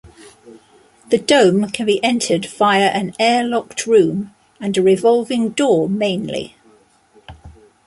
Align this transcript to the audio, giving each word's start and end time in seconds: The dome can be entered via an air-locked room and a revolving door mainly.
The 1.09 1.19
dome 1.19 1.69
can 1.69 1.85
be 1.85 2.03
entered 2.03 2.47
via 2.47 2.85
an 2.87 3.13
air-locked 3.19 3.85
room 3.85 4.33
and 4.59 4.75
a 4.75 4.81
revolving 4.81 5.49
door 5.49 5.87
mainly. 5.87 6.55